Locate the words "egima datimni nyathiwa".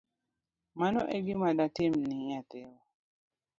1.17-2.79